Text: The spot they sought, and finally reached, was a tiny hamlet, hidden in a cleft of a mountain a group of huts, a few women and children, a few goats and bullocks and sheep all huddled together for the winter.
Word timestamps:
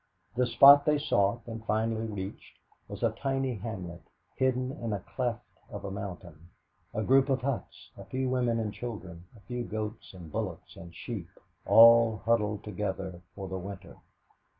The 0.35 0.47
spot 0.47 0.83
they 0.83 0.97
sought, 0.97 1.41
and 1.45 1.63
finally 1.63 2.07
reached, 2.07 2.57
was 2.87 3.03
a 3.03 3.11
tiny 3.11 3.53
hamlet, 3.53 4.01
hidden 4.35 4.71
in 4.81 4.93
a 4.93 4.99
cleft 5.01 5.45
of 5.69 5.85
a 5.85 5.91
mountain 5.91 6.49
a 6.91 7.03
group 7.03 7.29
of 7.29 7.41
huts, 7.43 7.91
a 7.95 8.05
few 8.05 8.27
women 8.27 8.57
and 8.59 8.73
children, 8.73 9.25
a 9.37 9.41
few 9.41 9.63
goats 9.63 10.15
and 10.15 10.31
bullocks 10.31 10.75
and 10.75 10.95
sheep 10.95 11.29
all 11.67 12.17
huddled 12.25 12.63
together 12.63 13.21
for 13.35 13.47
the 13.47 13.59
winter. 13.59 13.95